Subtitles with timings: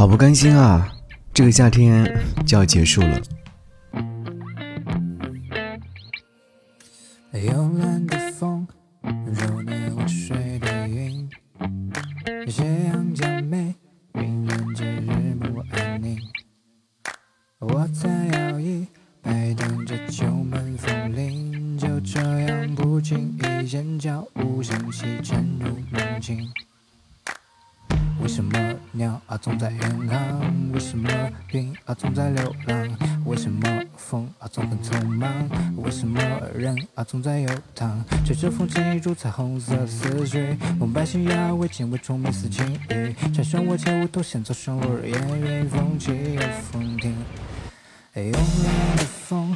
[0.00, 0.88] 好不甘心啊！
[1.34, 2.10] 这个夏天
[2.46, 3.20] 就要结束了。
[36.00, 36.18] 什么
[36.54, 38.02] 人啊总在游荡？
[38.24, 43.14] 吹着风筝一如彩虹色的思绪，梦白星摇为精微虫鸣似轻语。
[43.34, 46.40] 蝉声我前无头，先走上落日烟云，风起又
[46.72, 47.14] 风停。
[48.14, 49.54] 慵懒的风，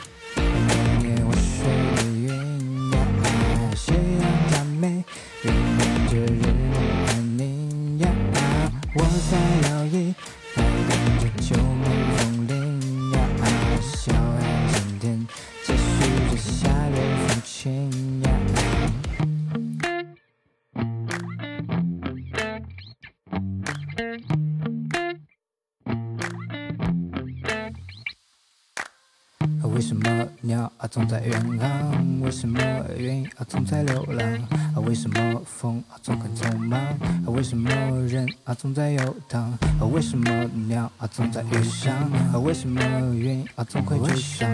[29.84, 32.20] 为什么鸟儿总在远航？
[32.22, 32.58] 为什么
[32.96, 34.26] 云儿总在流浪？
[34.74, 36.80] 啊为什么风儿总很匆忙？
[37.26, 37.68] 为什么
[38.08, 39.42] 人儿总在游荡？
[39.78, 42.10] 啊为什么鸟儿总在远上？
[42.42, 42.80] 为什么
[43.14, 44.48] 云儿总会追上？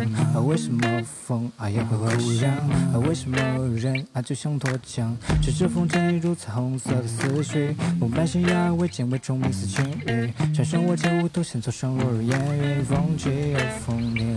[0.45, 3.01] 为什么风儿也会哭嚷？
[3.03, 3.39] 为什么
[3.77, 5.15] 人儿就像脱缰？
[5.41, 10.35] 吹着风筝一如彩虹色的思绪，梦半醒摇为精微虫鸣似轻语。
[10.53, 14.37] 蝉声我前无头，先走上落日烟云，风起又风停。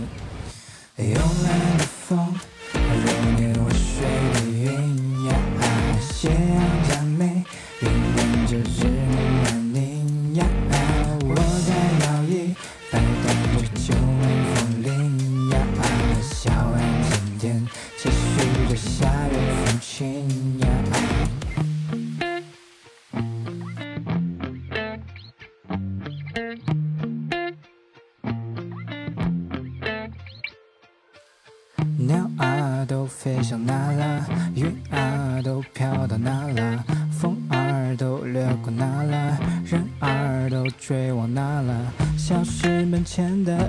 [0.96, 2.32] 慵懒的风，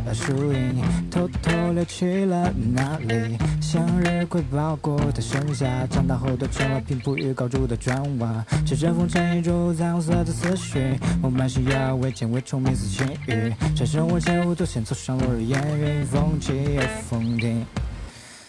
[0.06, 3.38] 的树影，偷偷溜去了哪里？
[3.62, 8.46] 向日葵包裹的盛夏，长大后都成了平铺预告住的砖瓦。
[8.66, 13.54] 吹着风筝，一如彩虹色的思绪，梦伴星摇为见为虫鸣似轻语。
[13.76, 17.66] 蝉声我前无头，先走上落日烟云，风起又风停。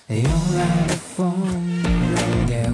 [0.08, 1.34] 慵懒的风，
[1.82, 2.70] 揉捏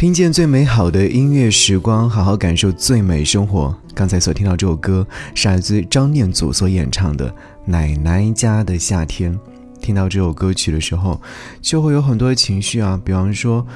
[0.00, 3.76] 听见最美好的音乐时光，好好感受最美生活。
[3.94, 7.28] 刚才所听到这首歌，是来自张念祖所演唱的
[7.66, 9.30] 《奶奶家的夏天》。
[9.78, 11.20] 听到这首歌曲的时候，
[11.60, 13.66] 就会有很多的情绪啊，比方说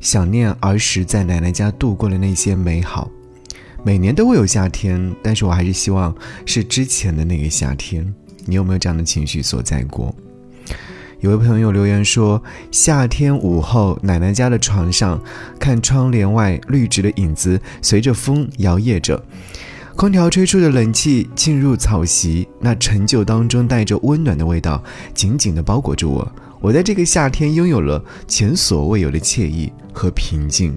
[0.00, 3.10] 想念儿时在奶奶家度过的那些美好。
[3.82, 8.10] 每年都会有夏天，但是我还是希望是之前的那个夏天。
[8.46, 10.14] 你有没有这样的情绪所在过？
[11.20, 15.20] 有位朋友留言说：“夏天午后，奶奶家的床上，
[15.58, 19.22] 看窗帘外绿植的影子随着风摇曳着，
[19.96, 24.82] 空调吹出的冷气进入草席，那陈旧当中带着温暖的味道，
[25.14, 26.30] 紧紧地包裹着我。
[26.60, 30.76] 我在这个夏天拥有了前所未有的惬意和平静。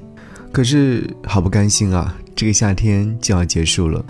[0.51, 4.05] 可是好不甘心啊，这个夏天就要结束了。”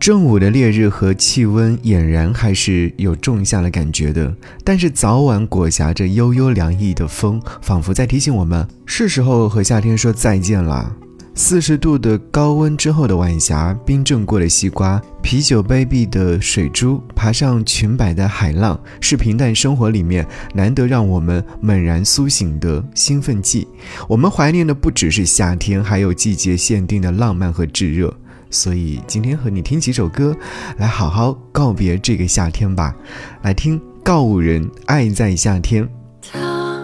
[0.00, 4.32] 正午的烈日和气温俨然还是有仲夏的感觉的，
[4.62, 10.94] 但是早晚裹挟着悠悠凉意的风，仿佛在提醒我们，是时候和夏天说再见了。
[11.34, 23.66] 四十度的高温之后的晚霞，冰镇过的西瓜，啤酒杯壁的水珠，爬上裙摆的海浪，是平淡生活里面难得让我们猛然苏醒的兴奋剂。
[24.08, 28.12] 我们怀念的不只是夏天，还有季节限定的浪漫和炙热。
[28.50, 30.36] 所以今天和你听几首歌，
[30.78, 32.94] 来好好告别这个夏天吧。
[33.42, 35.84] 来听告五人《爱在夏天》。
[36.20, 36.82] 他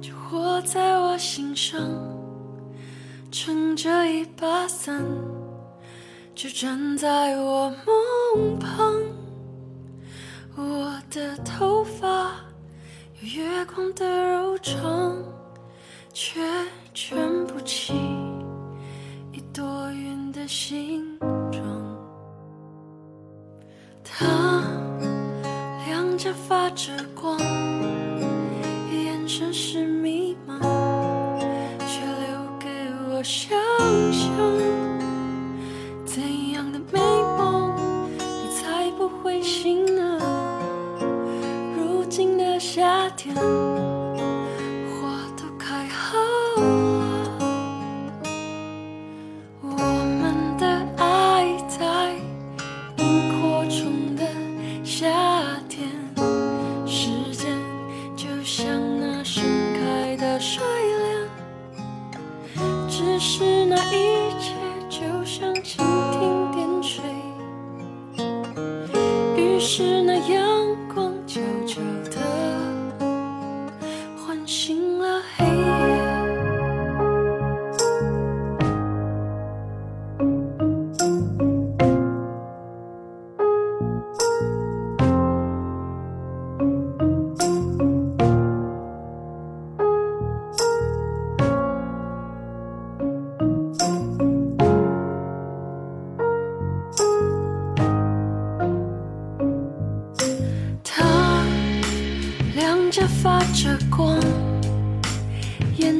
[0.00, 1.80] 就活在我心上，
[3.30, 5.04] 撑着一把伞，
[6.34, 8.94] 就站在我梦旁。
[10.54, 12.34] 我的头发
[13.20, 15.16] 有月光的柔长，
[16.12, 16.40] 却
[16.92, 17.16] 卷
[17.46, 17.94] 不起。
[19.32, 20.11] 一朵云
[20.42, 21.16] 的形
[21.52, 21.62] 状，
[24.02, 24.26] 它
[25.86, 27.38] 亮着，发着光。
[69.62, 70.41] 是那样。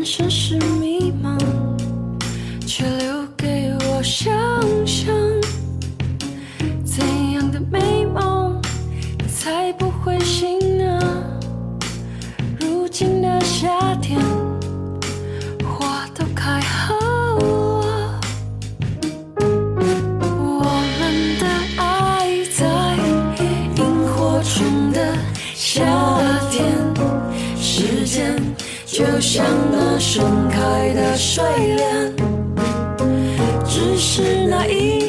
[0.04, 1.71] 城市迷茫。
[29.22, 31.44] 像那盛开的睡
[31.76, 32.12] 莲
[33.64, 35.01] 只是那一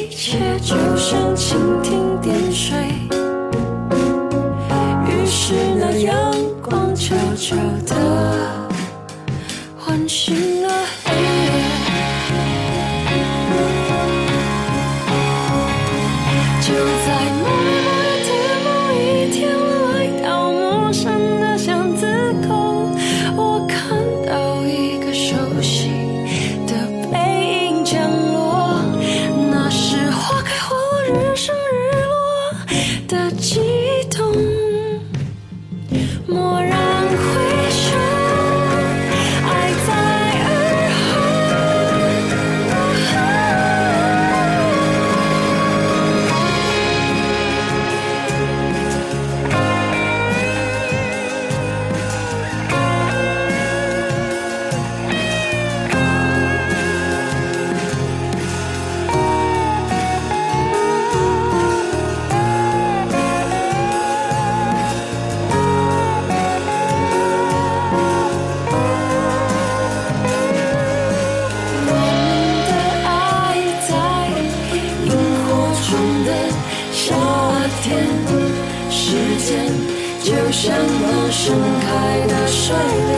[80.24, 81.86] 就像那盛开
[82.26, 83.12] 的睡莲，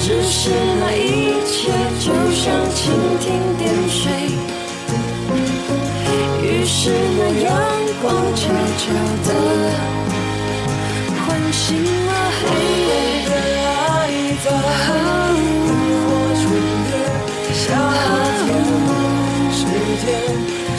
[0.00, 0.98] 只是那一
[1.46, 1.70] 切
[2.00, 2.42] 就像
[2.74, 2.90] 蜻
[3.20, 3.24] 蜓
[3.56, 4.02] 点水，
[6.42, 7.48] 于是那阳
[8.02, 8.42] 光悄
[8.76, 8.82] 悄
[9.22, 9.28] 地
[11.24, 12.10] 唤醒了
[12.40, 12.42] 黑
[12.82, 12.90] 夜
[13.28, 13.30] 的
[13.78, 14.10] 爱
[14.42, 14.50] 间。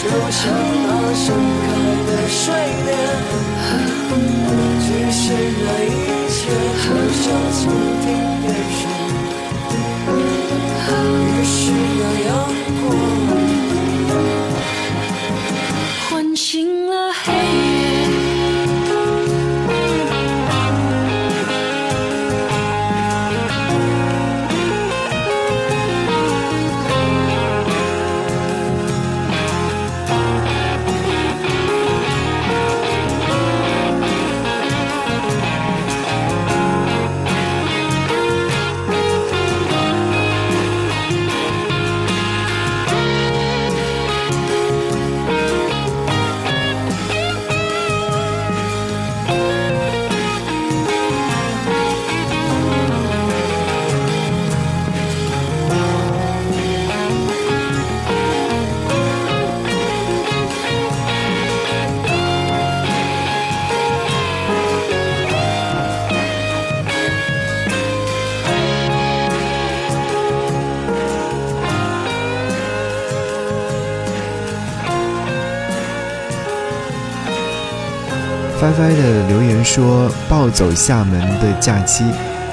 [0.03, 1.25] 就像那盛
[1.63, 1.65] 开
[2.07, 2.43] 的睡
[2.85, 3.62] 莲。
[4.15, 5.87] 只是那一
[6.29, 6.37] 切
[6.81, 7.25] 好像
[7.59, 7.63] 注
[8.03, 8.05] 定
[8.41, 8.45] 点
[8.77, 8.81] 水
[10.09, 12.62] 于是那样
[78.79, 82.03] 歪的留言说：“暴走厦门的假期，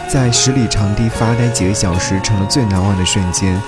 [0.08, 3.60] 在十里长堤发呆几个小时，成了最难忘的瞬间。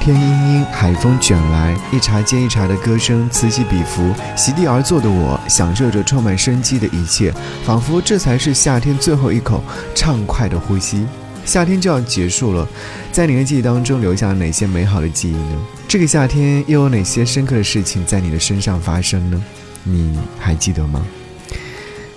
[0.00, 4.14] 天阴阴，海风卷来，一茬接一茬的歌声此起彼伏。
[4.34, 7.32] 席地而坐的我，享受着充满生机的一切，
[7.64, 9.62] 仿佛这才是夏天最后一口
[9.94, 11.06] 畅快的呼吸。
[11.44, 12.66] 夏天就要结束了，
[13.12, 15.58] 在你的记忆当中留下了哪些美好的记忆呢？
[15.86, 19.42] 这个夏天又有哪些深刻的事情在你的身上发生呢？
[19.84, 21.04] 你还记得吗？”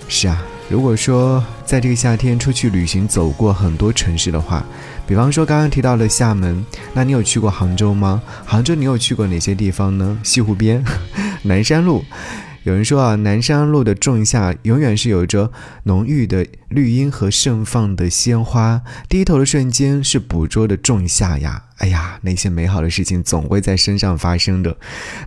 [0.06, 4.64] 是啊，如果说在这个夏天出去旅行走过很多城市的话，
[5.06, 8.22] 比方说刚刚提到的厦门，那你有去过杭州吗？
[8.44, 10.18] 杭州你有去过哪些地方呢？
[10.22, 10.84] 西湖边、
[11.42, 12.04] 南山路。
[12.62, 15.50] 有人说啊，南山路的仲夏永远是有着
[15.82, 21.64] 浓郁的绿荫和盛放的鲜花，低头的瞬间是捕捉的仲夏呀。
[21.78, 24.76] 哎呀，那些美好的事情总会在身上发生的。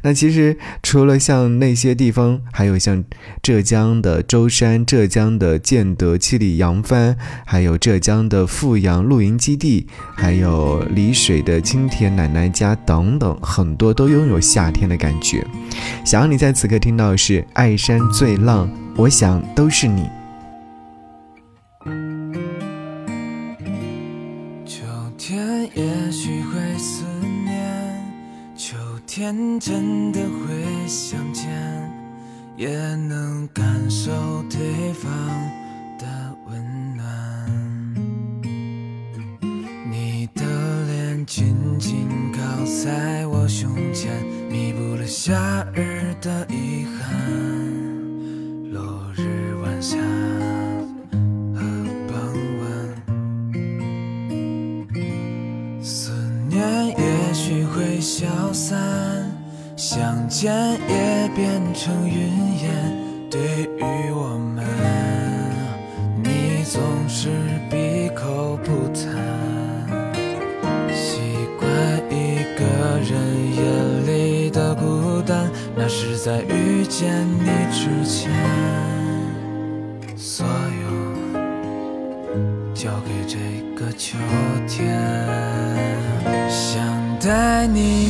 [0.01, 3.03] 那其实除了像那些地方，还有像
[3.43, 15.45] 浙江的舟山、浙江的建德七里扬帆，还有浙江的富阳露营基地，还有丽水的青田奶奶家等等，很多都拥有夏天的感觉。
[16.05, 20.07] 想要你在此刻听到的是《爱山最浪》，我想都是你。
[29.27, 31.51] 天真的会相见，
[32.55, 34.09] 也能感受
[34.49, 35.11] 对方
[35.99, 36.86] 的温暖。
[61.77, 62.67] 成云烟。
[63.29, 63.39] 对
[63.77, 64.65] 于我们，
[66.23, 67.29] 你总是
[67.69, 69.05] 闭口不谈。
[70.91, 71.21] 习
[71.59, 71.69] 惯
[72.09, 72.65] 一个
[73.05, 73.13] 人
[73.55, 73.61] 夜
[74.07, 78.31] 里的孤单，那是在遇见你之前，
[80.15, 80.87] 所有
[82.73, 83.37] 交给这
[83.75, 84.17] 个秋
[84.67, 84.97] 天。
[86.49, 86.81] 想
[87.19, 88.09] 带你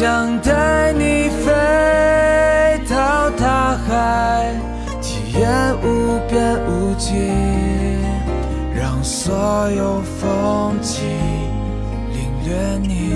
[0.00, 1.52] 想带你飞
[2.88, 4.54] 到大海，
[5.02, 5.46] 体验
[5.82, 7.28] 无边无际，
[8.74, 11.04] 让所有风景
[12.14, 13.12] 领略你。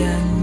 [0.00, 0.39] 见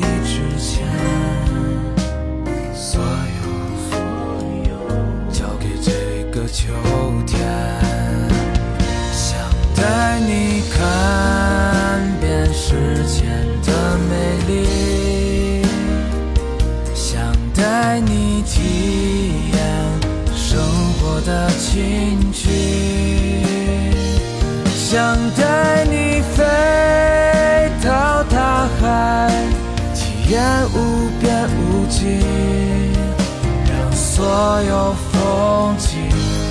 [34.37, 35.97] 所有风景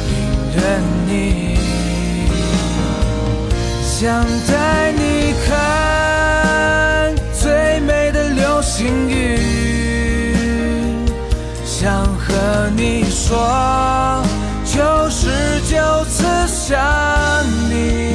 [0.08, 0.14] 领
[0.56, 0.58] 略
[1.06, 1.56] 你。
[3.80, 9.38] 想带你看最美的流星雨，
[11.64, 14.20] 想和你说
[14.64, 15.28] 九十
[15.70, 16.76] 九次想
[17.70, 18.12] 你，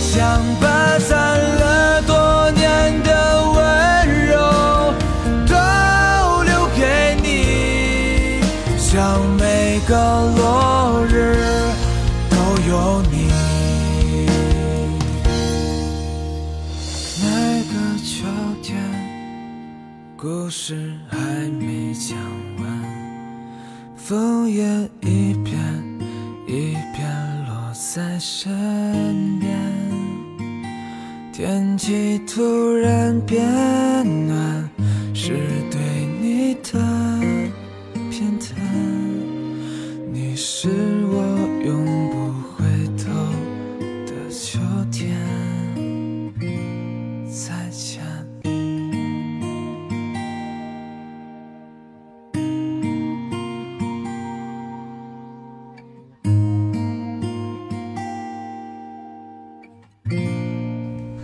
[0.00, 0.96] 想把
[20.20, 21.16] 故事还
[21.60, 22.18] 没讲
[22.60, 22.66] 完，
[23.94, 24.64] 枫叶
[25.00, 25.56] 一片
[26.44, 27.08] 一片
[27.46, 29.56] 落在身边，
[31.32, 33.46] 天气突然变
[34.26, 34.68] 暖，
[35.14, 35.38] 是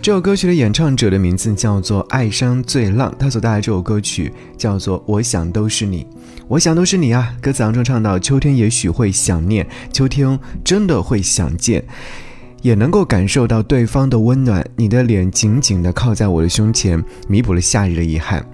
[0.05, 6.03] 这首歌曲的演唱者的名字叫做爱山最浪，他所带来这首歌曲叫做《我想都是你》，
[6.47, 7.35] 我想都是你啊！
[7.41, 11.83] 歌词当中唱到：秋天也许会想念，秋天真的会想见，
[12.61, 14.63] 也能够感受到对方的温暖。
[14.75, 18.47] 你的脸紧紧地靠在我的胸前，弥补了夏日的遗憾。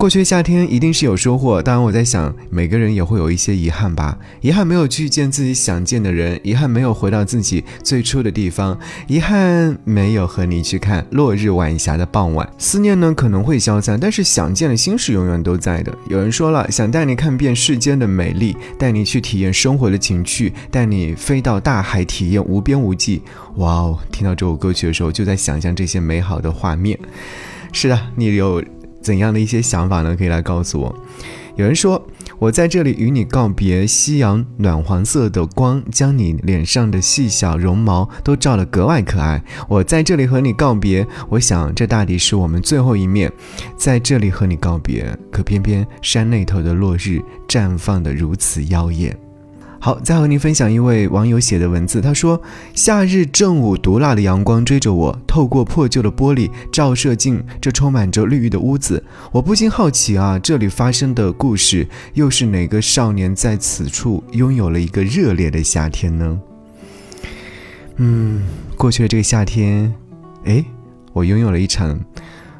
[0.00, 4.18] 过去的夏天一定是有收获，当然我在想，每个人也会有一些遗憾吧。
[4.40, 12.50] 遗憾没有去见自己想见的人，遗憾没有回到自己最初的地方，遗憾没有和你去看落日晚霞的傍晚。
[12.56, 15.94] 思念呢可能会消散，但是想见的心是永远都在的。
[16.08, 23.20] 有人说了，想带你看遍世间的美丽，带你去体验生活的情趣，带你飞到大海体验无边无际。
[23.56, 23.98] 哇哦！
[24.10, 26.98] 听到这首歌曲的时候，就在想象这些美好的画面。
[27.70, 28.64] 是的，你有。
[29.00, 30.14] 怎样的一些想法呢？
[30.16, 30.94] 可以来告诉我。
[31.56, 32.06] 有人说，
[32.38, 39.42] 我在这里与你告别，夕阳暖黄色的光将你脸上的细小绒毛都照得格外可爱。
[39.68, 43.30] 我在这里和你告别，我想这大抵是我们最后一面，
[43.76, 45.04] 在这里和你告别。
[45.30, 49.14] 可偏偏山那头的落日绽放得如此妖艳。
[49.82, 52.02] 好，再和您分享一位网友写的文字。
[52.02, 52.38] 他说
[52.76, 59.02] ：“夏日正午，毒辣的阳光追着我，透过破旧的玻璃照射进这充满着绿意的屋子。
[59.32, 66.38] 我不禁好奇啊，这里发生的故事，又是哪个少年在此处拥有了一个热烈的夏天呢？”
[67.96, 68.42] 嗯，
[68.76, 69.90] 过去的这个夏天，
[70.44, 70.62] 哎，
[71.14, 71.98] 我拥有了一场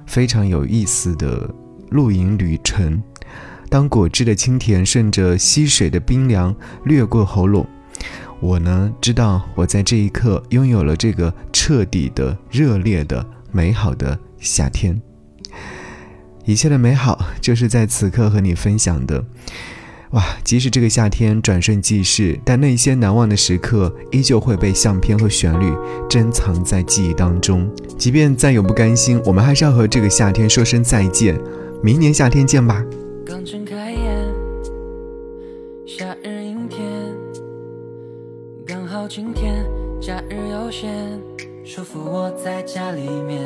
[0.06, 1.54] 非常有意思的
[1.90, 3.02] 露营旅程。
[3.70, 6.54] 当果汁的清甜顺着溪水的冰凉
[6.84, 7.64] 掠过喉咙，
[8.40, 15.00] 我呢知道我在这一刻拥有了这个彻底的、热烈的、美好的夏天。
[16.44, 19.24] 一切的美好就是在此刻和你分享的。
[20.10, 20.24] 哇！
[20.42, 25.72] 即使这个夏天转瞬即逝，但那些难忘的时刻依旧会被相片和旋律
[26.08, 27.70] 珍藏在记忆当中。
[27.96, 31.40] 即便再有不甘心，我们还是要和这个夏天说声再见。
[31.80, 32.84] 明年夏天见吧。
[33.30, 34.34] 刚睁开眼，
[35.86, 36.84] 夏日阴天，
[38.66, 39.64] 刚好今天
[40.00, 40.92] 假日悠闲，
[41.64, 43.40] 舒服窝在家里面，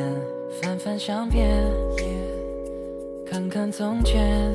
[0.59, 1.71] 翻翻相片，
[3.27, 4.51] 看看从前，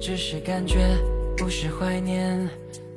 [0.00, 0.96] 只是感觉
[1.36, 2.48] 不是怀念，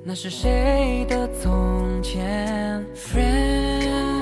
[0.05, 4.21] 那是谁的从前？Friend，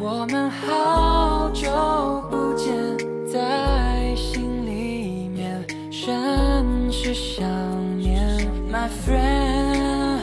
[0.00, 1.19] 我们好
[7.12, 7.44] 是想
[7.98, 8.22] 念
[8.70, 10.20] ，My friend，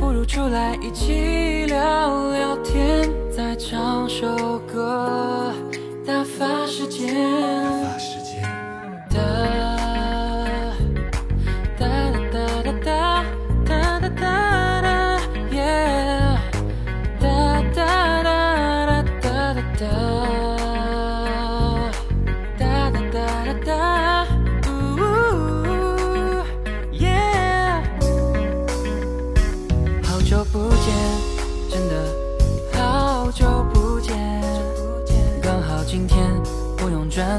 [0.00, 5.52] 不如出来一起聊聊天，再唱首歌，
[6.04, 7.53] 打发时间。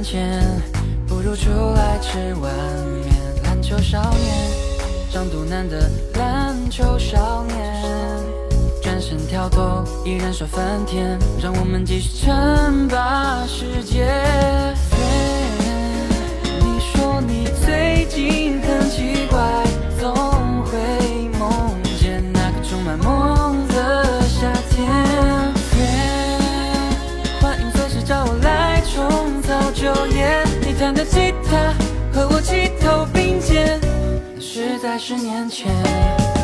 [0.05, 0.39] 钱
[1.07, 2.53] 不如出来吃碗
[3.01, 3.11] 面。
[3.43, 4.51] 篮球少年，
[5.11, 7.83] 张肚腩的篮球少年，
[8.83, 14.05] 转身跳投，依然说翻天，让我们继续称霸世界。
[16.59, 19.41] 你说你最近很奇怪，
[19.99, 20.13] 总
[20.65, 20.77] 会
[21.39, 24.87] 梦见那个充满梦的夏天。
[27.41, 28.44] 欢迎随时找我来。
[30.77, 31.73] 弹的吉他
[32.13, 33.79] 和我齐头并肩，
[34.35, 36.34] 那实在十年前。